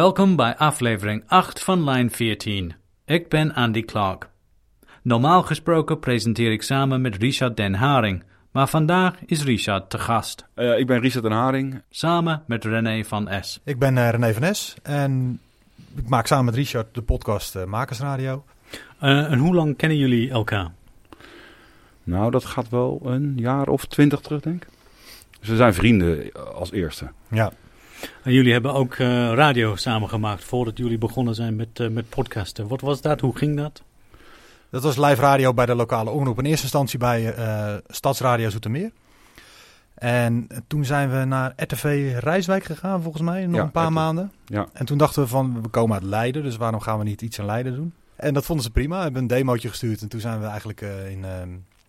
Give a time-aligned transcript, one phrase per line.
[0.00, 2.74] Welkom bij aflevering 8 van Lijn 14.
[3.04, 4.28] Ik ben Andy Clark.
[5.02, 10.46] Normaal gesproken presenteer ik samen met Richard Den Haring, maar vandaag is Richard te gast.
[10.56, 11.82] Uh, ik ben Richard Den Haring.
[11.90, 13.60] Samen met René van S.
[13.64, 15.40] Ik ben uh, René van S en
[15.96, 18.44] ik maak samen met Richard de podcast uh, Makersradio.
[18.98, 20.72] en hoe lang kennen jullie elkaar?
[22.04, 24.68] Nou, dat gaat wel een jaar of twintig terug, denk ik.
[25.40, 27.10] Dus we zijn vrienden als eerste.
[27.30, 27.52] Ja.
[28.22, 32.68] En jullie hebben ook uh, radio samengemaakt voordat jullie begonnen zijn met, uh, met podcasten.
[32.68, 33.20] Wat was dat?
[33.20, 33.82] Hoe ging dat?
[34.70, 36.38] Dat was live radio bij de lokale omroep.
[36.38, 38.90] In eerste instantie bij uh, Stadsradio Zoetermeer.
[39.94, 43.94] En toen zijn we naar RTV Rijswijk gegaan, volgens mij, nog Ja, een paar RTV.
[43.94, 44.32] maanden.
[44.44, 44.66] Ja.
[44.72, 47.38] En toen dachten we van, we komen uit Leiden, dus waarom gaan we niet iets
[47.38, 47.92] in Leiden doen?
[48.16, 48.96] En dat vonden ze prima.
[48.96, 51.30] We hebben een demootje gestuurd en toen zijn we eigenlijk eh, in, eh,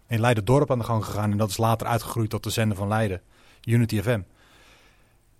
[0.08, 1.32] in Leiden-dorp aan de gang gegaan.
[1.32, 3.22] En dat is later uitgegroeid tot de zender van Leiden,
[3.66, 4.20] Unity FM.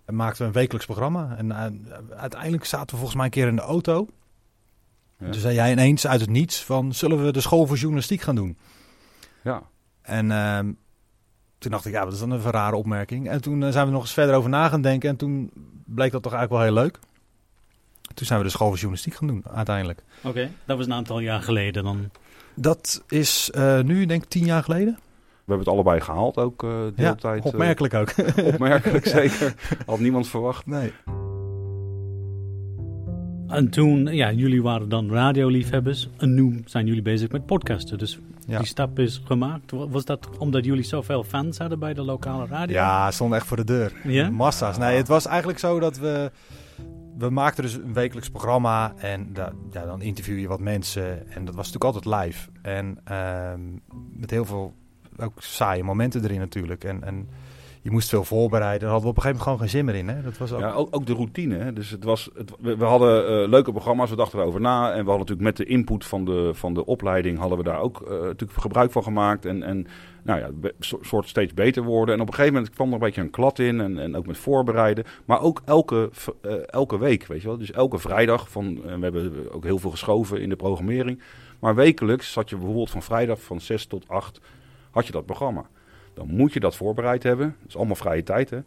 [0.04, 1.34] En maakten we een wekelijks programma.
[1.36, 1.66] En eh,
[2.16, 4.08] uiteindelijk zaten we volgens mij een keer in de auto.
[5.18, 5.30] Ja.
[5.30, 8.34] Toen zei jij ineens uit het niets van, zullen we de school voor journalistiek gaan
[8.34, 8.58] doen?
[9.42, 9.62] Ja.
[10.02, 10.72] En ehm,
[11.58, 13.28] toen dacht ik, ja, wat is dan een rare opmerking.
[13.28, 15.08] En toen eh, zijn we nog eens verder over na gaan denken.
[15.08, 15.50] En toen
[15.84, 16.98] bleek dat toch eigenlijk wel heel leuk.
[18.14, 20.02] Toen zijn we de school voor journalistiek gaan doen, uiteindelijk.
[20.22, 22.10] Oké, dat was een aantal jaar geleden dan.
[22.54, 24.98] Dat is eh, nu, denk ik, tien jaar geleden.
[25.52, 27.40] We hebben het allebei gehaald ook uh, de hele tijd.
[27.40, 28.14] eh, opmerkelijk ook.
[28.52, 29.54] opmerkelijk, zeker.
[29.86, 30.66] Had niemand verwacht.
[30.66, 30.92] nee.
[33.48, 36.08] En toen, ja, jullie waren dan radioliefhebbers.
[36.18, 37.98] En nu zijn jullie bezig met podcasten.
[37.98, 38.58] Dus Ja.
[38.58, 39.70] die stap is gemaakt.
[39.70, 42.74] Wa- Was dat omdat jullie zoveel fans hadden bij de lokale radio?
[42.76, 43.92] Ja, stond echt voor de deur.
[44.04, 44.30] Ja?
[44.30, 44.78] Massa's.
[44.78, 46.30] Nee, het was eigenlijk zo dat we...
[47.18, 51.30] We maakten dus een wekelijks programma en da- ja, dan interview je wat mensen.
[51.32, 52.48] En dat was natuurlijk altijd live.
[52.62, 53.60] En ehm,
[54.12, 54.72] met heel veel
[55.22, 56.84] ook saaie momenten erin natuurlijk.
[56.84, 57.28] En, en
[57.82, 58.80] je moest veel voorbereiden.
[58.80, 60.16] Daar hadden we op een gegeven moment gewoon geen zin meer in.
[60.16, 60.22] Hè?
[60.22, 60.60] Dat was ook...
[60.60, 61.56] Ja, ook, ook de routine.
[61.56, 61.72] Hè.
[61.72, 64.86] Dus het was, het, we, we hadden eh, leuke programma's, we dachten erover na.
[64.86, 67.38] En we hadden natuurlijk met de input van de, van de opleiding...
[67.38, 69.44] hadden we daar ook eh, natuurlijk gebruik van gemaakt.
[69.44, 69.86] En, en
[70.22, 72.14] nou ja, soort steeds beter worden.
[72.14, 73.80] En op een gegeven moment kwam er een beetje een klad in.
[73.80, 75.04] En, en ook met voorbereiden.
[75.24, 76.10] Maar ook elke,
[76.40, 77.58] eh, elke week, weet je wel.
[77.58, 78.50] Dus elke vrijdag.
[78.50, 81.22] Van, we hebben ook heel veel geschoven in de programmering.
[81.58, 84.40] Maar wekelijks zat je bijvoorbeeld van vrijdag van 6 tot 8...
[84.92, 85.64] had je dat programma.
[86.14, 87.56] Dan moet je dat voorbereid hebben.
[87.60, 88.58] Dat is allemaal vrije tijd, hè.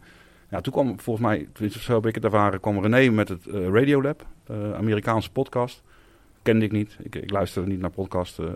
[0.50, 3.68] Ja, toen kwam volgens mij, zo heb ik het ervaren, kwam René met het eh,
[3.68, 5.82] Radiolab, eh Amerikaanse podcast.
[6.42, 6.96] Kende ik niet.
[7.02, 8.38] Ik, ik luisterde niet naar podcast.
[8.38, 8.46] eh,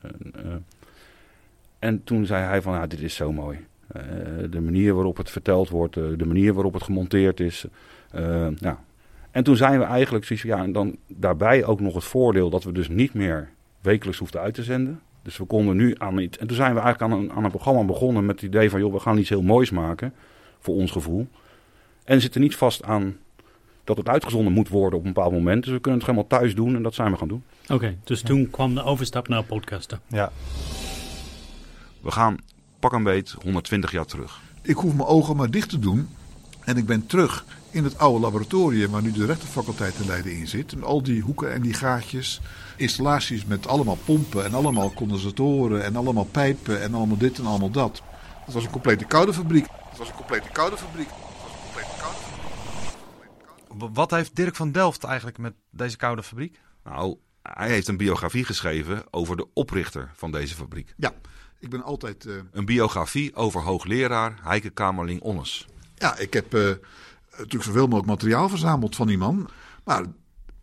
[0.00, 0.64] en,
[1.78, 3.58] en toen zei hij van, ja, dit is zo mooi.
[4.50, 7.66] De manier waarop het verteld wordt, de manier waarop het gemonteerd is.
[8.58, 8.84] ja.
[9.30, 12.72] En toen zijn we eigenlijk ja, en dan daarbij ook nog het voordeel dat we
[12.72, 13.48] dus niet meer
[13.80, 15.00] wekelijks hoefden uit te zenden.
[15.26, 16.38] Dus we konden nu aan iets.
[16.38, 18.80] En toen zijn we eigenlijk aan een, aan een programma begonnen met het idee van,
[18.80, 20.14] joh, we gaan iets heel moois maken.
[20.60, 21.28] Voor ons gevoel.
[22.04, 23.16] En zitten niet vast aan
[23.84, 25.64] dat het uitgezonden moet worden op een bepaald moment.
[25.64, 27.42] Dus we kunnen het helemaal thuis doen en dat zijn we gaan doen.
[27.68, 30.00] Oké, dus toen kwam de overstap naar podcasten.
[30.06, 30.32] Ja.
[32.00, 32.36] We gaan
[32.78, 34.40] pak een beet 120 jaar terug.
[34.62, 36.08] Ik hoef mijn ogen maar dicht te doen.
[36.66, 40.48] En ik ben terug in het oude laboratorium waar nu de rechtenfaculteit in Leiden in
[40.48, 40.72] zit.
[40.72, 42.40] En al die hoeken en die gaatjes.
[42.76, 47.70] Installaties met allemaal pompen en allemaal condensatoren en allemaal pijpen en allemaal dit en allemaal
[47.70, 48.02] dat.
[48.44, 49.66] Het was een complete koude fabriek.
[49.88, 51.08] Het was een complete koude fabriek.
[51.08, 53.94] Het was een complete koude fabriek.
[53.94, 56.60] Wat heeft Dirk van Delft eigenlijk met deze koude fabriek?
[56.84, 60.94] Nou, hij heeft een biografie geschreven over de oprichter van deze fabriek.
[60.96, 61.12] Ja,
[61.60, 62.26] ik ben altijd...
[62.26, 65.66] eh, Een biografie over hoogleraar Heike Kamerling Onnes.
[65.98, 66.60] Ja, ik heb eh,
[67.30, 69.48] natuurlijk zoveel mogelijk materiaal verzameld van die man.
[69.84, 70.04] Maar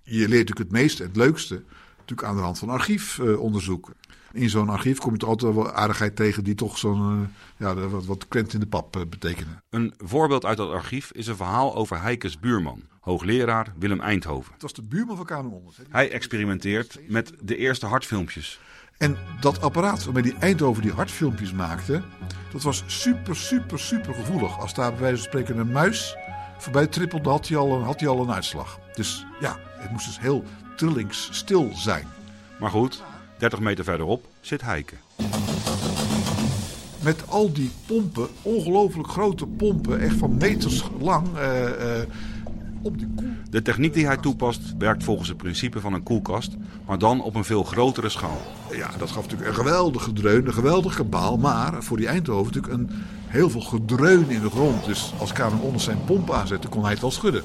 [0.03, 1.61] je leert natuurlijk het meeste en het leukste
[1.97, 3.91] natuurlijk aan de hand van archiefonderzoek.
[4.31, 7.75] in zo'n archief kom je toch altijd wel aardigheid tegen die toch zo'n eh, ja,
[7.75, 9.63] wat, wat krent in de pap eh, betekenen.
[9.69, 14.53] Een voorbeeld uit dat archief is een verhaal over Heikes buurman, hoogleraar Willem Eindhoven.
[14.53, 15.77] Het was de buurman van Kamer Onders.
[15.77, 15.83] hè.
[15.89, 18.59] Hij experimenteert met de eerste hartfilmpjes.
[18.97, 22.01] En dat apparaat waarmee die Eindhoven die hartfilmpjes maakte,
[22.51, 24.59] dat was super, super, super gevoelig.
[24.59, 26.15] Als daar bij wijze van spreken een muis
[26.57, 28.79] voorbij trippelde, had hij al een, had hij al een uitslag.
[28.93, 30.43] Dus ja, het moest dus heel
[30.75, 32.07] trillingsstil zijn.
[32.59, 33.03] Maar goed,
[33.37, 34.95] 30 meter verderop zit Heike.
[37.03, 42.07] Met al die pompen, ongelooflijk grote pompen, echt van meters lang, eh, eh,
[42.83, 43.27] op koel.
[43.49, 47.35] De techniek die hij toepast werkt volgens het principe van een koelkast, maar dan op
[47.35, 48.41] een veel grotere schaal.
[48.71, 51.37] Ja, dat gaf natuurlijk een geweldig gedreun, een geweldig kabaal.
[51.37, 52.89] Maar voor die Eindhoven natuurlijk een
[53.27, 54.85] heel veel gedreun in de grond.
[54.85, 57.43] Dus als Kamer Onders zijn pomp aanzette, kon hij het wel schudden.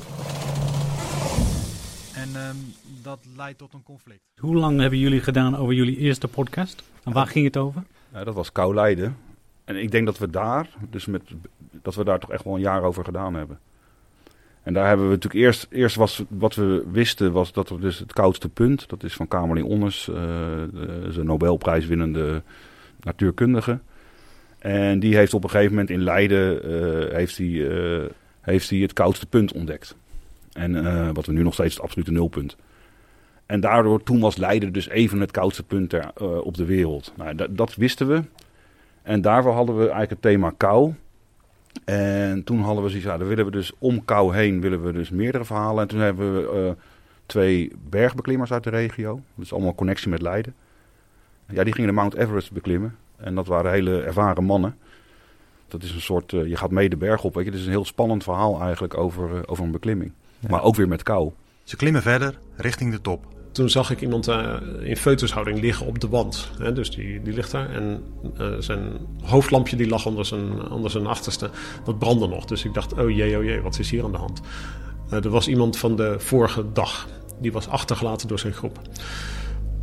[2.14, 2.56] En ehm,
[3.02, 4.20] dat leidt tot een conflict.
[4.40, 6.82] Hoe lang hebben jullie gedaan over jullie eerste podcast?
[7.04, 7.82] En waar ging het over?
[8.12, 9.16] Ja, dat was kou Leiden.
[9.64, 11.22] En ik denk dat we daar, dus met,
[11.82, 13.58] dat we daar toch echt wel een jaar over gedaan hebben.
[14.68, 17.98] En daar hebben we natuurlijk eerst, eerst was, wat we wisten, was dat er dus
[17.98, 22.42] het koudste punt, dat is van Kamerling Onnes, uh, de, de Nobelprijswinnende
[23.00, 23.78] natuurkundige.
[24.58, 28.04] En die heeft op een gegeven moment in Leiden uh, heeft hij, uh,
[28.40, 29.96] heeft hij het koudste punt ontdekt.
[30.52, 32.56] En wat we nu nog steeds het absolute nulpunt.
[33.46, 36.12] En daardoor, toen was Leiden dus even het koudste punt ter,
[36.42, 37.12] op de wereld.
[37.16, 38.22] Nou, dat wisten we.
[39.02, 40.94] En daarvoor hadden we eigenlijk het thema kou.
[41.84, 44.92] En toen hadden we zoiets, ja, dan willen we dus om kou heen willen we
[44.92, 45.82] dus meerdere verhalen.
[45.82, 46.82] En toen hebben we uh,
[47.26, 49.20] twee bergbeklimmers uit de regio.
[49.34, 50.54] Dat is allemaal connectie met Leiden.
[51.48, 52.96] Ja, die gingen de Mount Everest beklimmen.
[53.16, 54.76] En dat waren hele ervaren mannen.
[55.68, 57.50] Dat is een soort, uh, je gaat mee de berg op, weet je.
[57.50, 60.12] Het is een heel spannend verhaal eigenlijk over, uh, over een beklimming.
[60.38, 60.48] Ja.
[60.48, 61.30] Maar ook weer met kou.
[61.64, 63.26] Ze klimmen verder richting de top.
[63.58, 66.50] Toen zag ik iemand uh, in foetushouding liggen op de wand.
[66.58, 67.70] Hè, dus die, die ligt daar.
[67.70, 68.02] En
[68.40, 68.80] uh, zijn
[69.22, 71.50] hoofdlampje die lag onder zijn, onder zijn achterste.
[71.84, 72.44] Dat brandde nog.
[72.44, 74.40] Dus ik dacht, oh jee, oh jee, wat is hier aan de hand?
[75.12, 77.08] Uh, er was iemand van de vorige dag.
[77.40, 78.80] Die was achtergelaten door zijn groep.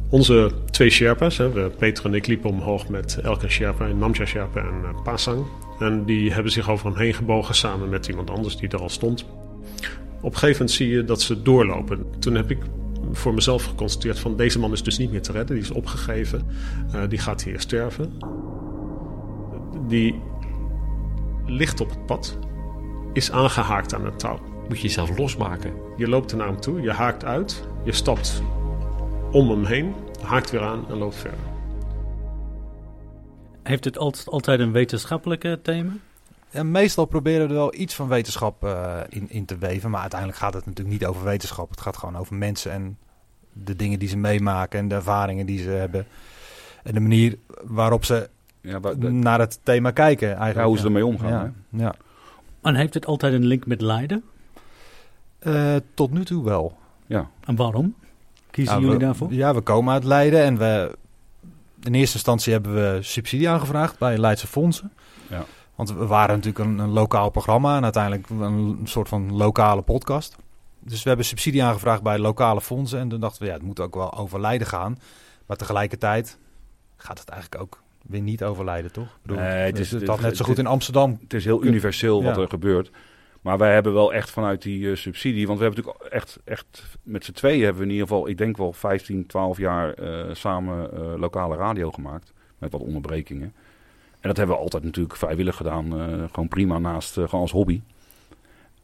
[0.09, 4.59] Onze twee Sherpa's, hè, Peter en ik liepen omhoog met Elke Sherpa en Namja Sherpa
[4.59, 5.45] en Pasang.
[5.79, 8.89] En die hebben zich over hem heen gebogen samen met iemand anders die er al
[8.89, 9.25] stond.
[10.21, 12.05] Op een gegeven moment zie je dat ze doorlopen.
[12.19, 12.57] Toen heb ik
[13.17, 15.55] voor mezelf geconstateerd van deze man is dus niet meer te redden.
[15.55, 16.47] Die is opgegeven.
[16.95, 18.17] Uh, die gaat hier sterven.
[19.87, 20.21] Die
[21.45, 22.37] ligt op het pad.
[23.13, 24.39] Is aangehaakt aan het touw.
[24.67, 25.73] Moet je jezelf losmaken.
[25.97, 26.81] Je loopt er naar hem toe.
[26.81, 27.67] Je haakt uit.
[27.83, 28.41] Je stapt
[29.31, 29.93] om hem heen.
[30.21, 31.39] Haakt weer aan en loopt verder.
[33.63, 33.97] Heeft het
[34.27, 35.91] altijd een wetenschappelijke thema?
[36.49, 39.89] Ja, meestal proberen we er wel iets van wetenschap uh, in, in te weven.
[39.89, 41.69] Maar uiteindelijk gaat het natuurlijk niet over wetenschap.
[41.69, 42.97] Het gaat gewoon over mensen en
[43.63, 46.05] de dingen die ze meemaken en de ervaringen die ze hebben.
[46.83, 48.29] En de manier waarop ze
[48.61, 50.27] ja, de, naar het thema kijken.
[50.27, 50.57] Eigenlijk.
[50.57, 51.29] Ja, hoe ze ermee omgaan.
[51.29, 51.95] Ja, ja.
[52.61, 54.23] En heeft het altijd een link met Leiden?
[55.43, 56.77] Uh, tot nu toe wel.
[57.05, 57.29] Ja.
[57.45, 57.95] En waarom?
[58.51, 59.33] Kiezen ja, jullie we, daarvoor?
[59.33, 60.97] Ja, we komen uit Leiden en we...
[61.83, 64.91] In eerste instantie hebben we subsidie aangevraagd bij Leidse fondsen.
[65.29, 65.43] Ja.
[65.75, 70.35] Want we waren natuurlijk een, een, lokaal programma en uiteindelijk een soort van lokale podcast.
[70.85, 72.99] Dus we hebben subsidie aangevraagd bij lokale fondsen.
[72.99, 74.99] En toen dachten we, ja, het moet ook wel over Leiden gaan.
[75.45, 76.37] Maar tegelijkertijd
[76.95, 79.17] gaat het eigenlijk ook weer niet over Leiden, toch?
[79.21, 81.17] Bedoel, nee, het is net zo goed in Amsterdam.
[81.21, 82.41] Het is heel universeel wat Ja.
[82.41, 82.91] er gebeurt.
[83.41, 86.83] Maar wij hebben wel echt vanuit die uh, subsidie, want we hebben natuurlijk echt, echt
[87.03, 90.25] met z'n tweeën hebben we in ieder geval, ik denk wel 15, 12 jaar uh,
[90.33, 92.33] samen uh, lokale radio gemaakt.
[92.57, 93.53] Met wat onderbrekingen.
[94.19, 95.91] En dat hebben we altijd natuurlijk vrijwillig gedaan.
[96.31, 97.81] gewoon prima naast, gewoon als hobby.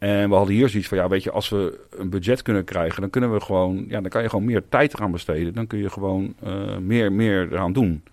[0.01, 3.01] En we hadden hier zoiets van, ja, weet je, als we een budget kunnen krijgen,
[3.01, 5.53] dan kunnen we gewoon, ja, dan kan je gewoon meer tijd eraan besteden.
[5.53, 8.03] Dan kun je gewoon uh, meer, meer eraan doen.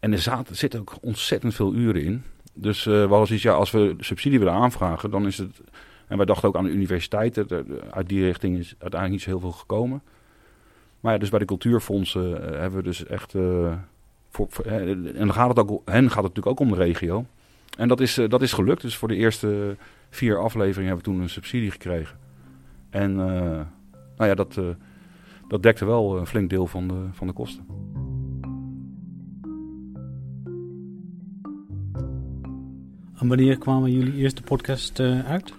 [0.00, 2.22] En er, zaten, zitten ook ontzettend veel uren in.
[2.52, 5.60] Dus uh, we hadden zoiets, ja, als we subsidie willen aanvragen, dan is het...
[6.06, 9.30] En wij dachten ook aan de universiteiten, de, uit die richting is uiteindelijk niet zo
[9.30, 10.02] heel veel gekomen.
[11.00, 13.34] Maar ja, dus bij de cultuurfondsen hebben we dus echt...
[13.34, 13.86] En
[15.14, 17.26] dan gaat het ook, hen gaat het natuurlijk ook om de regio.
[17.76, 18.82] En dat is, dat is gelukt.
[18.82, 19.76] Dus voor de eerste
[20.10, 22.18] vier afleveringen hebben we toen een subsidie gekregen.
[22.90, 23.16] En uh,
[24.16, 24.64] nou ja, dat, uh,
[25.48, 27.66] dat dekte wel een flink deel van de, van de kosten.
[33.18, 35.52] En wanneer kwamen jullie eerste podcast uh, uit?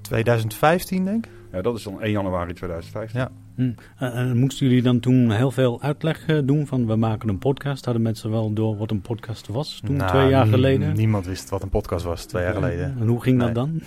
[0.00, 1.32] 2015 denk ik.
[1.52, 3.20] Ja, dat is dan 1 januari 2015.
[3.20, 3.30] Ja.
[3.56, 3.70] Hm.
[3.96, 7.84] En moesten jullie dan toen heel veel uitleg doen van we maken een podcast?
[7.84, 10.94] Hadden mensen wel door wat een podcast was toen, nou, twee jaar geleden?
[10.94, 12.96] Niemand wist wat een podcast was twee jaar geleden.
[13.00, 13.46] En hoe ging nee.
[13.46, 13.80] dat dan?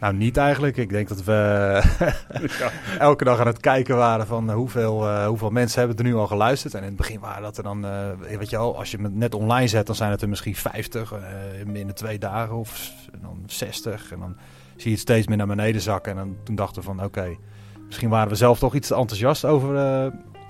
[0.00, 0.76] Nou, niet eigenlijk.
[0.76, 1.80] Ik denk dat we
[2.98, 6.14] elke dag aan het kijken waren van uh, hoeveel, uh, hoeveel mensen hebben er nu
[6.14, 6.74] al geluisterd.
[6.74, 9.14] En in het begin waren dat er dan, uh, weet je wel, als je het
[9.14, 11.14] net online zet, dan zijn het er misschien 50
[11.72, 14.12] binnen twee dagen of dan 60.
[14.12, 14.36] En dan
[14.76, 16.12] zie je het steeds meer naar beneden zakken.
[16.12, 17.38] En dan, toen dachten we van, oké, okay,
[17.88, 19.74] misschien waren we zelf toch iets te enthousiast over...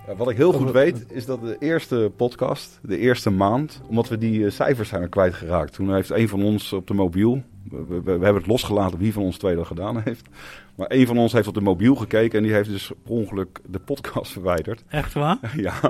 [0.09, 4.09] Ja, wat ik heel goed weet, is dat de eerste podcast, de eerste maand, omdat
[4.09, 5.73] we die cijfers zijn kwijtgeraakt.
[5.73, 9.13] Toen heeft een van ons op de mobiel, we, we, we, hebben het losgelaten wie
[9.13, 10.29] van ons twee dat gedaan heeft.
[10.75, 13.61] Maar een van ons heeft op de mobiel gekeken en die heeft dus per ongeluk
[13.67, 14.85] de podcast verwijderd.
[14.89, 15.39] Echt waar?
[15.57, 15.81] ja.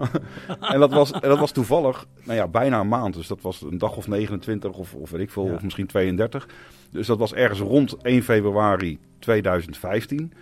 [0.61, 3.15] en dat was, en dat was toevallig, nou ja, bijna een maand.
[3.15, 5.55] Dus dat was een dag of 29 of, of weet ik veel, ja.
[5.55, 6.49] of misschien 32.
[6.91, 10.33] Dus dat was ergens rond 1 februari 2015.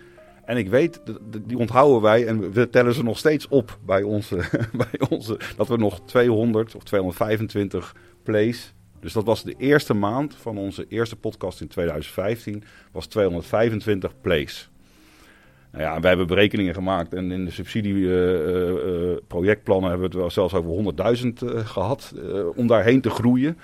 [0.47, 1.01] En ik weet,
[1.45, 4.35] die onthouden wij en we tellen ze nog steeds op bij onze,
[4.89, 10.35] bij onze dat we nog 200 of 225 plays dus dat was de eerste maand
[10.35, 14.69] van onze eerste podcast in 2015, was 225 plays.
[15.71, 20.15] Nou ja, wij hebben berekeningen gemaakt en in de subsidieprojectplannen uh, uh, hebben we het
[20.15, 22.13] wel zelfs over 100.000 uh, gehad
[22.55, 23.57] om daarheen te groeien.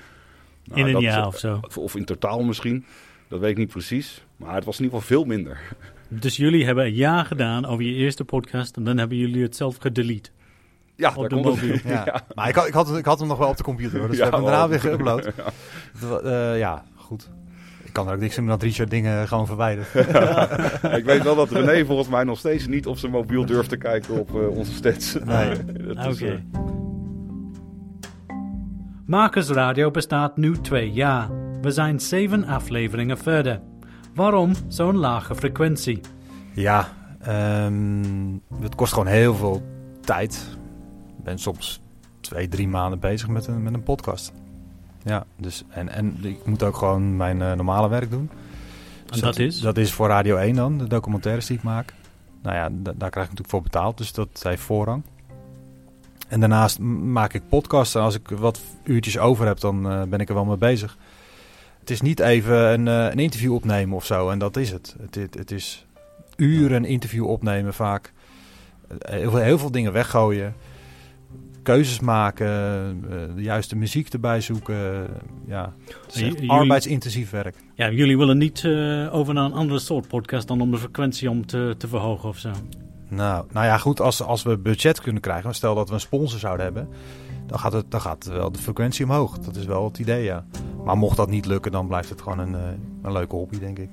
[0.64, 1.60] Nou, in een jaar of zo.
[1.80, 2.86] Of in totaal misschien.
[3.28, 4.26] Dat weet ik niet precies.
[4.38, 5.62] Maar het was in ieder geval veel minder.
[6.08, 9.56] Dus jullie hebben een jaar gedaan over je eerste podcast en dan hebben jullie het
[9.56, 10.30] zelf gedelete.
[10.96, 11.80] Ja, Op daar de komt het- mobiel.
[11.92, 12.24] Ja.
[12.36, 14.08] Maar ik had, ik, had, ik had hem nog wel op de computer hoor.
[14.10, 15.34] Dus Ja, we hebben hem daarna weer geüpload.
[16.00, 17.30] Wa- eh, ja, goed.
[17.84, 19.88] Ik kan er ook niks in dat Richard dingen gewoon verwijdert.
[21.00, 23.78] ik weet wel dat René volgens mij nog steeds niet op zijn mobiel durft te
[23.78, 25.14] kijken op eh, onze stats.
[25.26, 25.50] Nee.
[25.96, 26.32] Dat is, Oké.
[26.32, 26.60] eh,
[29.06, 31.30] Marcus Radio bestaat nu twee jaar.
[31.62, 33.62] We zijn zeven afleveringen verder.
[34.16, 36.02] Waarom zo'n lage frequentie?
[36.54, 36.88] Ja,
[37.22, 39.64] ehm, het kost gewoon heel veel
[40.02, 40.48] tijd.
[41.18, 41.82] Ik ben soms
[42.22, 44.34] twee, drie maanden bezig met een, met een podcast.
[45.04, 48.30] Ja, dus en, en ik moet ook gewoon mijn eh, normale werk doen.
[49.06, 49.60] Dus En dat is?
[49.60, 51.94] Dat is voor Radio 1 dan, de documentaires die ik maak.
[52.42, 55.04] Nou ja, da- daar krijg ik natuurlijk voor betaald, dus dat heeft voorrang.
[56.28, 57.96] En daarnaast maak ik podcasts.
[57.96, 60.98] En als ik wat uurtjes over heb, dan eh, ben ik er wel mee bezig.
[61.84, 64.96] Het is niet even een, eh, een interview opnemen of zo, en dat is het.
[65.02, 65.86] Het, het, het is
[66.36, 68.14] uren interview opnemen vaak.
[68.88, 70.54] Eh, Heel veel, heel veel dingen weggooien.
[71.64, 72.48] Keuzes maken,
[73.10, 75.08] eh, de juiste muziek erbij zoeken.
[75.48, 75.74] Ja,
[76.06, 77.56] het is jullie- arbeidsintensief werk.
[77.76, 81.30] Ja, jullie willen niet eh, over naar een andere soort podcast dan om de frequentie
[81.30, 82.52] om te, te verhogen of zo.
[83.10, 86.40] Nou, nou ja, goed, als, als we budget kunnen krijgen, stel dat we een sponsor
[86.40, 86.88] zouden hebben,
[87.54, 89.40] dan gaat, het, dan gaat wel de frequentie omhoog.
[89.40, 90.46] Dat is wel het idee, ja.
[90.86, 92.62] Maar mocht dat niet lukken, dan blijft het gewoon een, eh,
[93.02, 93.90] een leuke hobby, denk ik.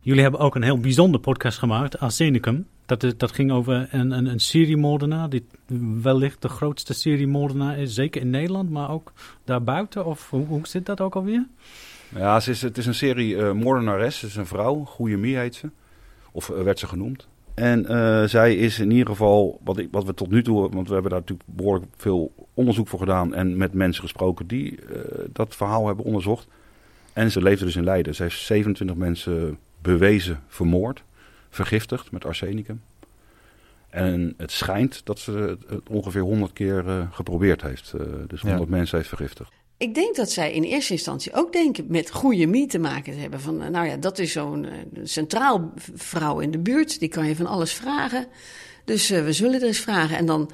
[0.00, 2.66] Jullie hebben ook een heel bijzonder podcast gemaakt, Arsenicum.
[2.86, 5.46] Dat, is, dat ging over een, een, een seriemoordenaar, die
[6.02, 9.12] wellicht de grootste seriemoordenaar is, zeker in Nederland, maar ook
[9.44, 10.04] daarbuiten.
[10.04, 11.46] Of hoe, hoe zit dat ook alweer?
[12.14, 14.20] Ja, ze is, het is een serie eh moordenares.
[14.20, 14.84] Het is een vrouw.
[14.84, 15.70] Goeie Mie heet ze.
[16.32, 17.28] Of eh, werd ze genoemd.
[17.54, 20.86] En eh, zij is in ieder geval, wat, ik, wat we tot nu toe, want
[20.88, 23.34] we hebben daar natuurlijk behoorlijk veel onderzoek voor gedaan.
[23.34, 26.46] En met mensen gesproken die eh, dat verhaal hebben onderzocht.
[27.12, 28.14] En ze leefde dus in Leiden.
[28.14, 31.02] Ze heeft 27 mensen bewezen vermoord.
[31.50, 32.82] Vergiftigd met arsenicum.
[33.90, 37.94] En het schijnt dat ze het, ongeveer 100 keer eh, geprobeerd heeft.
[38.26, 39.52] dus 100 mensen heeft vergiftigd.
[39.76, 43.18] Ik denk dat zij in eerste instantie ook denken met goede mie te maken te
[43.18, 43.40] hebben.
[43.40, 46.98] Van, eh, nou ja, dat is zo'n eh, centraal vrouw in de buurt.
[46.98, 48.26] Die kan je van alles vragen.
[48.84, 50.16] Dus eh, we zullen er eens vragen.
[50.16, 50.50] En dan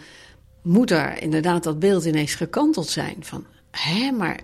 [0.63, 3.17] moet er inderdaad dat beeld ineens gekanteld zijn.
[3.21, 4.41] Van, hè, maar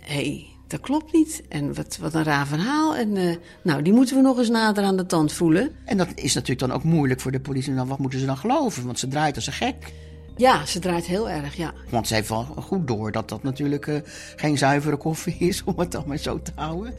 [0.00, 1.42] hé, hey, dat klopt niet.
[1.48, 2.96] En wat, wat een raar verhaal.
[2.96, 5.74] En nou, die moeten we nog eens nader aan de tand voelen.
[5.84, 7.74] En dat is natuurlijk dan ook moeilijk voor de politie.
[7.74, 8.86] Dan, wat moeten ze dan geloven?
[8.86, 9.92] Want ze draait als een gek.
[10.36, 11.72] Ja, ze draait heel erg, ja.
[11.90, 14.00] Want ze heeft wel goed door dat dat natuurlijk eh,
[14.36, 16.94] geen zuivere koffie is, om het dan maar zo te houden.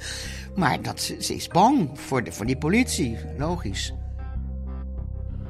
[0.55, 3.93] Maar dat, ze, ze is bang voor, de, voor die politie, logisch.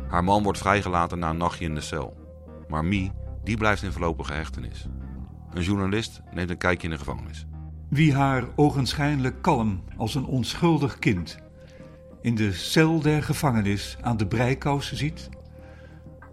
[0.07, 2.13] Haar man wordt vrijgelaten na een nachtje in de cel.
[2.67, 3.11] Maar Mie,
[3.43, 4.87] die blijft in voorlopige hechtenis.
[5.53, 7.45] Een journalist neemt een kijkje in de gevangenis.
[7.89, 11.37] Wie haar ogenschijnlijk kalm als een onschuldig kind
[12.21, 15.29] in de cel der gevangenis aan de breikous ziet,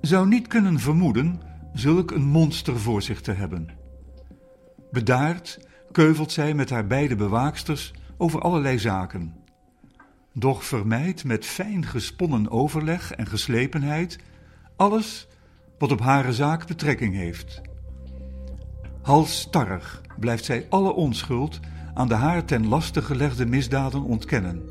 [0.02, 1.40] zou niet kunnen vermoeden
[1.73, 3.68] zulk een monster voor zich te hebben.
[4.90, 9.35] Bedaard keuvelt zij met haar beide bewaaksters over allerlei zaken.
[10.35, 14.18] Doch vermijdt met fijn gesponnen overleg en geslepenheid
[14.76, 15.28] alles
[15.78, 17.61] wat op hare zaak betrekking heeft.
[19.02, 21.61] Halsstarrig blijft zij alle onschuld
[21.94, 24.62] aan de haar ten laste gelegde misdaden ontkennen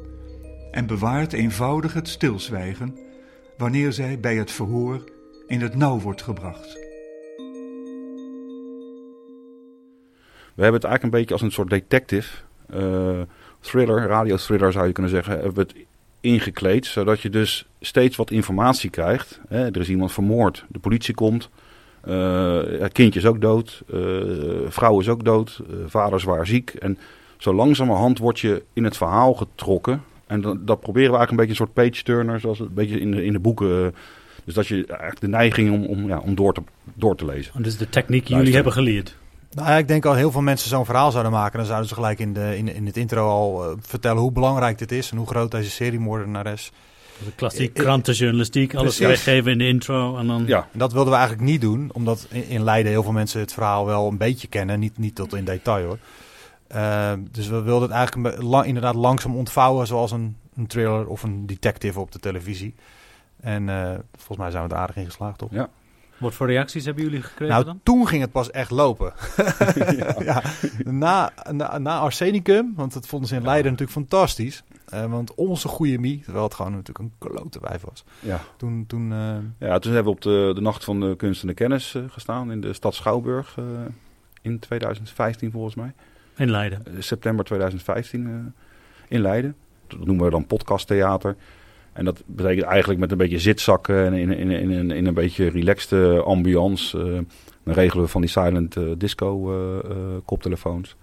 [0.72, 2.98] en bewaart eenvoudig het stilzwijgen
[3.58, 5.11] wanneer zij bij het verhoor
[5.52, 6.74] in het nauw wordt gebracht.
[10.54, 12.38] We hebben het eigenlijk een beetje als een soort detective
[12.70, 13.20] eh,
[13.60, 15.76] thriller, radiothriller zou je kunnen zeggen, hebben we het
[16.20, 19.40] ingekleed, zodat je dus steeds wat informatie krijgt.
[19.48, 21.50] Hè, er is iemand vermoord, de politie komt,
[22.80, 24.00] het kindje is ook dood, eh,
[24.68, 26.70] vrouw is ook dood, vader zwaar ziek.
[26.70, 26.98] En
[27.38, 30.04] zo langzamerhand word je in het verhaal getrokken.
[30.28, 33.00] En dat, dat proberen we eigenlijk een beetje een soort page-turner, zoals het een beetje
[33.00, 33.94] in de, in de boeken.
[34.42, 36.62] Eh, dus dat je eigenlijk de neiging om, om, ja, om door, te,
[36.94, 37.52] door te lezen.
[37.56, 39.16] Dat is de techniek die jullie hebben geleerd.
[39.52, 41.58] Nou ja, ik denk al heel veel mensen zo'n verhaal zouden maken.
[41.58, 44.78] Dan zouden ze gelijk in, de, in, in het intro al eh, vertellen hoe belangrijk
[44.78, 46.72] dit is en hoe groot deze seriemoordenaar is.
[47.26, 50.44] De klassiek Eh, krantenjournalistiek, alles weggeven in de intro en dan...
[50.48, 53.54] Ja, En dat wilden we eigenlijk niet doen, omdat in, Leiden heel veel mensen het
[53.54, 54.80] verhaal wel een beetje kennen.
[54.80, 55.98] Niet, niet tot in detail hoor.
[56.68, 61.24] Eh, dus we wilden het eigenlijk lang- inderdaad langzaam ontvouwen zoals een, een thriller of
[61.24, 62.74] een detective op de televisie.
[63.42, 65.52] En eh, volgens mij zijn we er aardig in geslaagd toch?
[65.52, 65.70] Ja.
[66.18, 67.80] Wat voor reacties hebben jullie gekregen Nou, dan?
[67.84, 69.14] toen ging het pas echt lopen.
[70.20, 70.42] ja.
[70.84, 74.64] Na, na, na Arsenicum, want dat vonden ze in Leiden natuurlijk fantastisch.
[74.90, 78.04] Eh, want onze goede Mie, terwijl het gewoon natuurlijk een klote wijf was.
[78.20, 78.40] ja.
[78.58, 81.48] Toen, toen eh, Ja, toen hebben we op de, de Nacht van de Kunst en
[81.48, 83.64] de Kennis gestaan in de stad Schouwburg eh,
[84.42, 85.94] in 2015 volgens mij.
[86.36, 86.84] In Leiden.
[87.00, 88.34] September 2015 eh,
[89.08, 89.56] in Leiden.
[89.88, 91.36] Dat noemen we dan podcasttheater.
[91.94, 95.14] En dat betekent eigenlijk met een beetje zitzakken en in, in, in, in, in een
[95.14, 96.98] beetje relaxte ambiance.
[97.00, 97.20] eh,
[97.64, 100.96] dan regelen we van die silent eh, disco eh, eh, koptelefoons.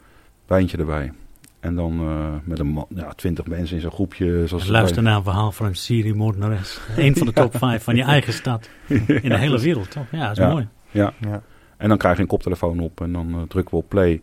[0.47, 1.13] Wijntje erbij.
[1.61, 4.47] En dan eh, met een ja, twintig mensen in zo'n groepje.
[4.47, 6.81] Zoals het Luister naar een verhaal van een Syrië-moordenares.
[6.97, 8.69] Eén van de top 5 van je eigen stad.
[8.89, 10.07] In de hele wereld, toch?
[10.13, 10.51] Ja, dat is Ja.
[10.51, 10.69] mooi.
[10.91, 11.13] Ja.
[11.21, 11.43] Ja.
[11.77, 14.23] En dan krijg je een koptelefoon op en dan drukken we op play.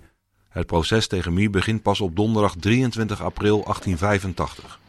[0.50, 4.80] Het proces tegen Mie begint pas op donderdag 23 april 1885.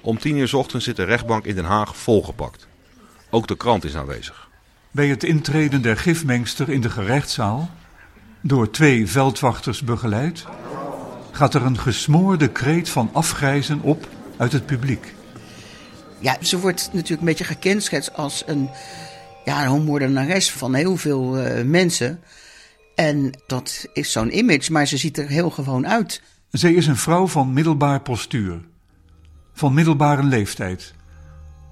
[0.00, 2.66] Om 10 uur 's ochtends zit de rechtbank in Den Haag volgepakt.
[3.30, 4.48] Ook de krant is aanwezig.
[4.90, 7.70] Bij het intreden der gifmengster in de gerechtszaal,
[8.40, 10.44] door twee veldwachters begeleid,
[11.30, 15.14] gaat er een gesmoorde kreet van afgrijzen op uit het publiek.
[16.18, 18.70] Ja, ze wordt natuurlijk een beetje gekenschetst als een,
[19.44, 22.20] ja, een moordenares van heel veel eh, mensen.
[22.94, 26.22] En dat is zo'n image, maar ze ziet er heel gewoon uit.
[26.50, 28.60] Zij is een vrouw van middelbaar postuur,
[29.52, 30.94] van middelbare leeftijd,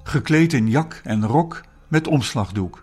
[0.02, 2.80] gekleed in jak en rok met omslagdoek.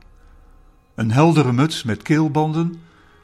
[0.96, 2.82] Een heldere muts met keelbanden,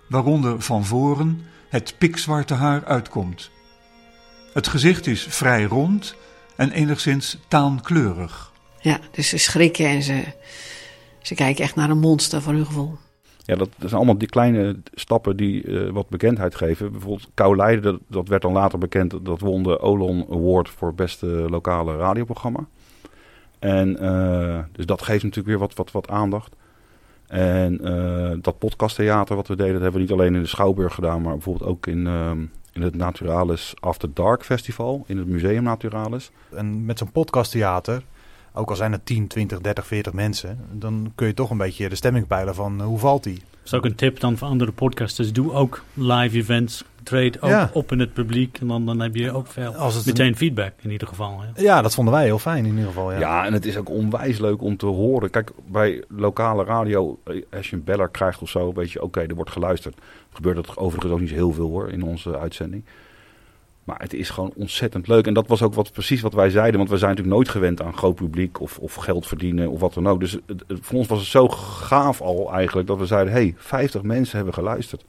[0.09, 3.51] waaronder van voren het pikzwarte haar uitkomt.
[4.53, 6.15] Het gezicht is vrij rond
[6.55, 8.51] en enigszins taankleurig.
[8.79, 10.23] Ja, dus ze schrikken en ze,
[11.21, 12.97] ze kijken echt naar een monster voor hun gevoel.
[13.45, 16.91] Ja, dat, zijn allemaal die kleine stappen die eh, wat bekendheid geven.
[16.91, 19.25] Bijvoorbeeld Kou Leiden, dat, dat werd dan later bekend.
[19.25, 22.65] Dat won de Olon Award voor beste lokale radioprogramma.
[23.59, 26.55] En eh, dus dat geeft natuurlijk weer wat, wat, wat aandacht.
[27.27, 30.93] En eh, dat podcasttheater wat we deden, dat hebben we niet alleen in de Schouwburg
[30.93, 32.39] gedaan, maar bijvoorbeeld ook in, ehm,
[32.73, 36.31] in het Naturalis After Dark Festival, in het Museum Naturalis.
[36.49, 38.03] En met zo'n podcasttheater,
[38.53, 41.89] ook al zijn er 10, 20, 30, 40 mensen, dan kun je toch een beetje
[41.89, 43.33] de stemming peilen van eh, hoe valt die.
[43.35, 45.33] Dat is ook een tip dan voor andere podcasters.
[45.33, 46.83] Doe ook live events.
[47.03, 47.69] Treed ook Ja.
[47.73, 48.57] op in het publiek.
[48.59, 51.41] En dan, dan heb je ook veel, Als het meteen feedback in ieder geval.
[51.55, 53.11] Ja, dat vonden wij heel fijn in ieder geval.
[53.11, 53.19] Ja.
[53.19, 53.45] Ja.
[53.45, 55.29] en het is ook onwijs leuk om te horen.
[55.29, 59.19] Kijk, bij lokale radio, eh, als je een beller krijgt of zo, weet je, oké,
[59.21, 59.97] er wordt geluisterd.
[60.33, 62.83] Gebeurt dat overigens ook niet zo heel veel hoor, in onze uitzending.
[63.83, 65.27] Maar het is gewoon ontzettend leuk.
[65.27, 66.77] En dat was ook wat, precies wat wij zeiden.
[66.77, 69.93] Want we zijn natuurlijk nooit gewend aan groot publiek of, of geld verdienen of wat
[69.93, 70.19] dan ook.
[70.19, 73.33] Dus het, voor ons was het zo gaaf al eigenlijk dat we zeiden...
[73.33, 75.05] hey, 50 mensen hebben geluisterd.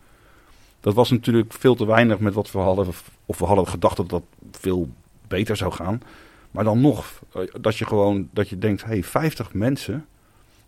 [0.81, 2.87] Dat was natuurlijk veel te weinig met wat we hadden.
[3.27, 4.89] Of we hadden gedacht dat dat veel
[5.29, 6.03] beter zou gaan.
[6.51, 8.85] Maar dan nog, eh, dat je gewoon dat je denkt...
[8.85, 10.07] hey, 50 mensen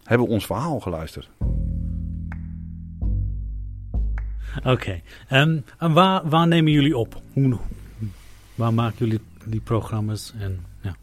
[0.03, 1.29] hebben ons verhaal geluisterd.
[4.65, 5.01] Oké.
[5.29, 7.23] Ehm, en waar, waar nemen jullie op?
[7.33, 7.59] Hoe,
[8.55, 10.35] waar maken jullie die programma's?
[10.39, 10.95] En, ja.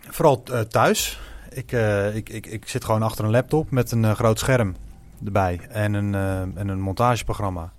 [0.00, 1.20] Vooral eh, thuis.
[1.50, 4.76] Ik, eh, ik, ik, ik zit gewoon achter een laptop met een eh, groot scherm
[5.24, 7.72] erbij en een, eh, en een montageprogramma.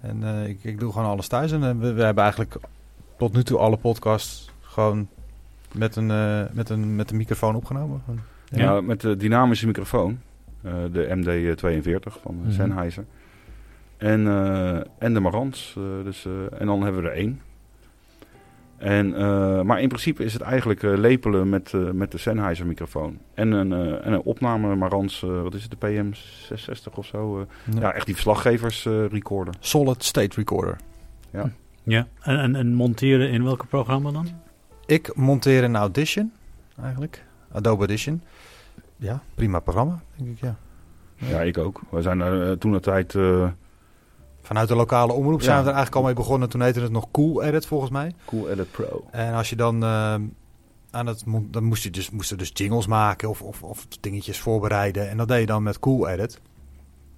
[0.00, 1.52] En eh, ik, ik doe gewoon alles thuis.
[1.52, 2.56] En we, we hebben eigenlijk
[3.18, 5.08] tot nu toe alle podcasts gewoon
[5.72, 8.02] met een, eh, met een, met een microfoon opgenomen.
[8.50, 8.80] Ja.
[8.80, 10.20] met de dynamische microfoon.
[10.62, 12.50] eh, de MD42 van Mhm.
[12.52, 13.04] Sennheiser.
[13.96, 15.74] En, eh, en de Marantz.
[16.04, 17.40] dus, eh, en dan hebben we er één.
[18.76, 22.66] En, eh, maar in principe is het eigenlijk eh, lepelen met, eh, met de Sennheiser
[22.66, 23.18] microfoon.
[23.34, 27.40] En een, eh, en een opname Marantz, eh, wat is het, de PM660 of zo.
[27.40, 27.80] eh.
[27.80, 29.54] ja, echt die verslaggevers eh, recorder.
[29.60, 30.76] Solid State Recorder.
[31.82, 32.06] ja.
[32.20, 34.26] En, en, en monteren in welke programma dan?
[34.86, 36.32] Ik monteer in Audition
[36.82, 37.24] eigenlijk.
[37.52, 38.22] Adobe Audition.
[38.96, 40.56] Ja, prima programma, denk ik, ja.
[41.16, 41.80] Ja, ik ook.
[41.90, 43.14] We zijn toen de tijd...
[44.44, 45.62] Vanuit de lokale omroep zijn Ja.
[45.62, 46.48] we er eigenlijk al mee begonnen.
[46.48, 48.12] Toen heette het nog Cool Edit volgens mij.
[48.24, 49.04] Cool Edit Pro.
[49.10, 50.14] En als je dan eh,
[50.90, 55.10] aan het dan moest je dus moesten dus jingles maken of, of, of dingetjes voorbereiden
[55.10, 56.40] en dat deed je dan met Cool Edit.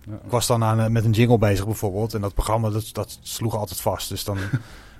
[0.00, 0.12] Ja.
[0.12, 3.56] Ik was dan aan, met een jingle bezig bijvoorbeeld en dat programma dat, dat sloeg
[3.56, 4.08] altijd vast.
[4.08, 4.38] Dus dan,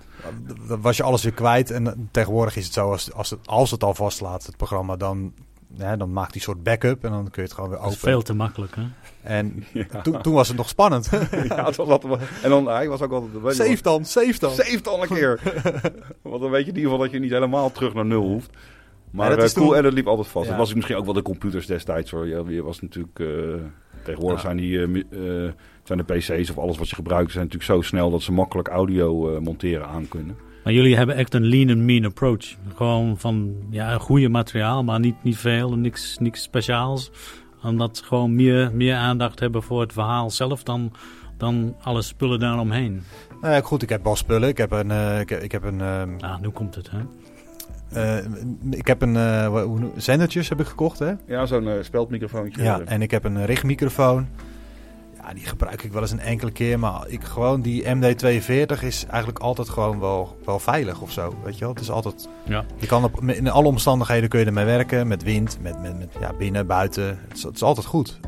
[0.69, 1.71] dan was je alles weer kwijt.
[1.71, 5.33] En tegenwoordig is het zo als, als, het, als het al vastlaat het programma dan
[5.75, 7.97] ja, dan maakt die soort backup en dan kun je het gewoon weer Dat is
[7.97, 8.09] open.
[8.09, 8.83] veel te makkelijk, hè?
[9.23, 10.01] En Ja.
[10.03, 11.09] toen, toen was het nog spannend.
[11.49, 13.55] ja, het was altijd, en dan, hij was ook altijd...
[13.57, 14.51] save dan, save dan.
[14.51, 15.41] Save dan een keer.
[16.23, 18.51] Want dan weet je in ieder geval dat je niet helemaal terug naar nul hoeft.
[19.11, 20.45] Maar Ja, dat eh, is Cool toen- Edit liep altijd vast.
[20.45, 20.51] Ja.
[20.51, 22.27] Dat was misschien ook wel de computers destijds hoor.
[22.27, 23.19] Je, je was natuurlijk...
[23.19, 23.27] eh,
[24.05, 24.47] tegenwoordig Ja.
[24.47, 25.53] zijn, die, eh,
[25.85, 27.33] zijn de pc's of alles wat je gebruikt...
[27.33, 30.37] zijn natuurlijk zo snel dat ze makkelijk audio eh, monteren aan kunnen.
[30.67, 32.55] Maar jullie hebben echt een lean and mean approach.
[32.75, 37.11] Gewoon van, ja, een goede materiaal, maar niet, niet veel, niks, niks speciaals.
[37.63, 40.93] Omdat ze gewoon meer, meer aandacht hebben voor het verhaal zelf dan,
[41.37, 43.03] dan alle spullen daaromheen.
[43.41, 44.49] Nou ja, goed, ik heb wel spullen.
[44.49, 46.99] Ik heb een, eh, ik heb, ik heb een, ehm, Ah, nu komt het, hè?
[48.19, 48.25] eh,
[48.71, 51.13] ik heb een, eh, noem- zendertjes heb ik gekocht, hè?
[51.27, 52.63] Ja, zo'n eh, speldmicrofoontje.
[52.63, 54.27] Ja, en ik heb een richtmicrofoon.
[55.27, 56.79] Ja, die gebruik ik wel eens een enkele keer.
[56.79, 61.35] Maar ik gewoon die MD42 is eigenlijk altijd gewoon wel, wel veilig of zo.
[61.45, 61.75] Weet je wel?
[61.75, 62.29] Het is altijd.
[62.45, 62.65] Ja.
[62.77, 65.07] Je kan op, in alle omstandigheden kun je ermee werken.
[65.07, 67.05] Met wind, met, met, met ja, binnen, buiten.
[67.29, 68.21] Het is, het is altijd goed.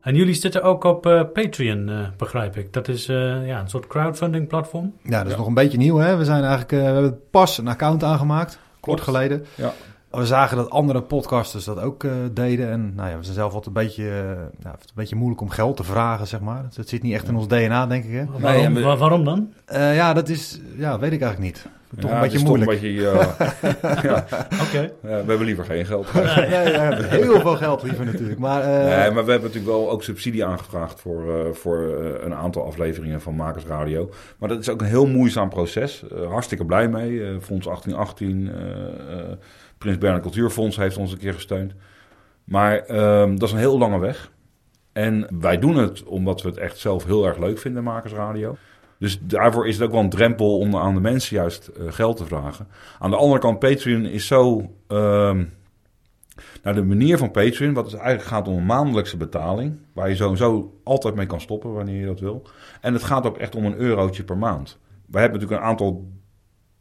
[0.00, 2.72] En jullie zitten ook op eh, Patreon, eh, begrijp ik.
[2.72, 4.94] Dat is eh, ja, een soort crowdfunding platform.
[5.02, 5.96] Ja, dat is nog een beetje nieuw.
[5.96, 6.16] Hè?
[6.16, 8.58] We, zijn eigenlijk, eh, we hebben pas een account aangemaakt.
[8.80, 9.44] Kort geleden.
[9.54, 9.72] Ja.
[10.10, 12.70] We zagen dat andere podcasters dat ook eh, deden.
[12.70, 14.30] En nou ja, we zijn zelf altijd een beetje, eh,
[14.62, 16.62] is een beetje moeilijk om geld te vragen, zeg maar.
[16.64, 18.12] Het, het zit niet echt in ons DNA, denk ik.
[18.12, 18.24] Hè?
[18.38, 19.52] Waarom, en we- wa- waarom dan?
[19.64, 21.66] Eh, ja, dat is, ja, weet ik eigenlijk niet.
[22.00, 22.70] Toch Ja, een beetje moeilijk.
[22.70, 24.24] Een beetje, eh, ja,
[24.66, 24.80] Oké.
[24.80, 26.14] ja, we hebben liever geen geld.
[26.14, 26.30] Nee, we
[26.78, 28.38] hebben heel veel geld liever natuurlijk.
[28.38, 28.68] Maar, eh,
[28.98, 32.66] Nee, maar we hebben natuurlijk wel ook subsidie aangevraagd voor, eh, voor eh, een aantal
[32.66, 34.10] afleveringen van Makers Radio.
[34.38, 36.04] Maar dat is ook een heel moeizaam proces.
[36.28, 37.24] Hartstikke blij mee.
[37.24, 39.24] Eh, Fonds 1818, eh, eh,
[39.78, 41.74] Prins Bernhard Cultuurfonds heeft ons een keer gesteund.
[42.44, 44.30] Maar ehm, dat is een heel lange weg.
[44.92, 48.56] En wij doen het omdat we het echt zelf heel erg leuk vinden, Makers Radio.
[48.98, 52.16] Dus daarvoor is het ook wel een drempel om aan de mensen juist eh, geld
[52.16, 52.68] te vragen.
[52.98, 54.70] Aan de andere kant, Patreon is zo...
[54.86, 55.44] ehm,
[56.62, 60.16] nou, de manier van Patreon, wat het eigenlijk gaat om een maandelijkse betaling, waar je
[60.16, 62.42] sowieso altijd mee kan stoppen wanneer je dat wil.
[62.80, 64.78] En het gaat ook echt om een eurotje per maand.
[65.06, 66.08] Wij hebben natuurlijk een aantal,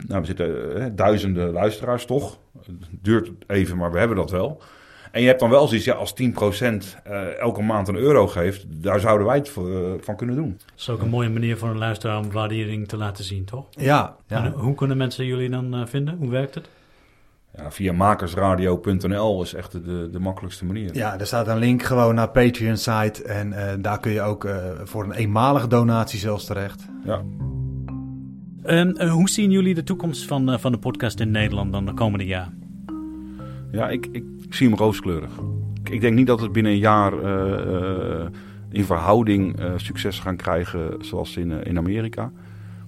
[0.08, 2.38] nou, we zitten eh, duizenden luisteraars toch.
[2.66, 4.62] Het duurt even, maar we hebben dat wel.
[5.12, 8.66] En je hebt dan wel zoiets, ja, als 10% eh, elke maand een euro geeft,
[8.84, 10.58] daar zouden wij het voor, eh, van kunnen doen.
[10.66, 13.66] Dat is ook een mooie manier voor een luisteraar om waardering te laten zien, toch?
[13.70, 16.18] ja, En hoe kunnen mensen jullie dan vinden?
[16.18, 16.70] Hoe werkt het?
[17.58, 20.96] Ja, via makersradio.nl is echt de, de makkelijkste manier.
[20.96, 23.24] ja, er staat een link gewoon naar Patreon-site.
[23.24, 26.86] En eh, daar kun je ook eh, voor een eenmalige donatie zelfs terecht.
[27.06, 27.22] Ja.
[28.68, 31.86] En eh, hoe zien jullie de toekomst van, eh, van de podcast in Nederland dan
[31.86, 32.50] de komende jaar?
[33.72, 35.32] Ja, ik, ik, zie hem rooskleurig.
[35.84, 38.26] Ik, denk niet dat het binnen een jaar eh,
[38.72, 42.32] in verhouding succes gaan krijgen zoals in, in Amerika.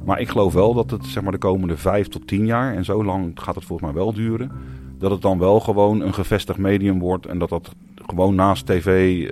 [0.06, 2.86] Maar ik geloof wel dat het zeg maar, de komende vijf tot tien jaar, en
[2.86, 4.52] zo lang gaat het volgens mij wel duren,
[4.98, 9.24] dat het dan wel gewoon een gevestigd medium wordt en dat dat gewoon naast tv,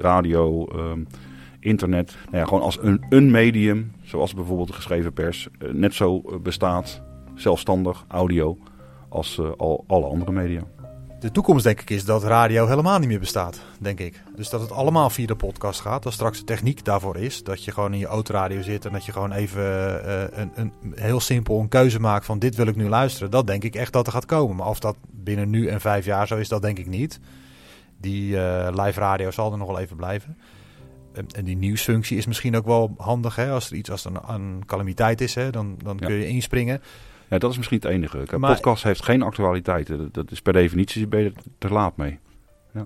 [0.00, 1.00] radio, ehm,
[1.66, 5.94] internet, nou ja, gewoon als een, een medium, zoals bijvoorbeeld de geschreven pers, eh, net
[5.94, 7.02] zo eh, bestaat,
[7.34, 8.58] zelfstandig, audio,
[9.08, 10.60] als eh, al alle andere media.
[11.20, 14.22] De toekomst denk ik is dat radio helemaal niet meer bestaat, denk ik.
[14.36, 16.02] Dus dat het allemaal via de podcast gaat.
[16.02, 17.42] Dat straks de techniek daarvoor is.
[17.42, 19.62] Dat je gewoon in je autoradio zit en dat je gewoon even
[20.40, 23.30] een, een, heel simpel een keuze maakt van dit wil ik nu luisteren.
[23.30, 24.56] Dat denk ik echt dat er gaat komen.
[24.56, 27.20] Maar of dat binnen nu en vijf jaar zo is, dat denk ik niet.
[28.00, 28.30] Die
[28.70, 30.36] live radio zal er nog wel even blijven.
[31.36, 33.36] En, die nieuwsfunctie is misschien ook wel handig.
[33.36, 33.50] Hè?
[33.50, 35.50] Als er iets als er een, een calamiteit is, hè?
[35.50, 36.06] dan, dan Ja.
[36.06, 36.82] kun je inspringen.
[37.28, 38.18] Ja, dat is misschien het enige.
[38.26, 39.90] Een podcast heeft geen actualiteit.
[40.12, 42.18] Dat- is per definitie ben je te laat mee.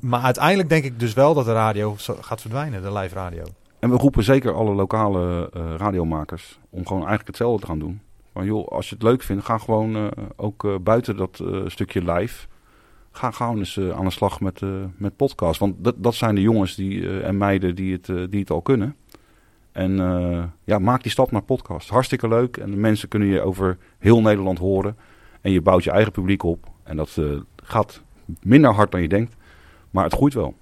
[0.01, 3.43] Maar uiteindelijk denk ik dus wel dat de radio gaat verdwijnen, de live radio.
[3.79, 8.01] En we roepen zeker alle lokale eh, radiomakers om gewoon eigenlijk hetzelfde te gaan doen.
[8.33, 12.13] Van joh, als je het leuk vindt, ga gewoon eh, ook eh, buiten dat stukje
[12.13, 12.47] live.
[13.13, 15.61] Ga gewoon eens eh, aan de slag met, eh, met podcast.
[15.61, 18.63] Want dat, dat zijn de jongens die, eh, en meiden die het, die het al
[18.63, 18.97] kunnen.
[19.73, 19.97] En
[20.65, 21.89] ja, maak die stap naar podcast.
[21.89, 22.57] Hartstikke leuk.
[22.57, 24.97] En de mensen kunnen je over heel Nederland horen.
[25.41, 26.69] En je bouwt je eigen publiek op.
[26.83, 27.21] En dat
[27.57, 28.03] gaat
[28.43, 29.37] minder hard dan je denkt.
[29.91, 30.55] Maar het groeit wel.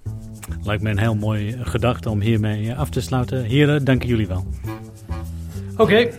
[0.63, 3.45] Lijkt me een heel mooi eh, gedachte om hiermee af te sluiten.
[3.45, 4.47] Heren, danken jullie wel.
[5.77, 6.11] Oké,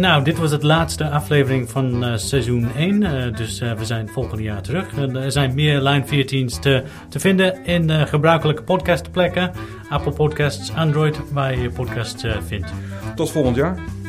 [0.00, 3.02] nou, dit was het laatste aflevering van eh, seizoen 1.
[3.02, 4.96] eh, dus eh, we zijn volgend jaar terug.
[4.96, 9.52] Er zijn meer Line 14's te, te vinden in gebruikelijke podcastplekken.
[9.88, 12.72] Apple Podcasts, Android, waar je je podcast eh, vindt.
[13.14, 14.01] Tot volgend jaar.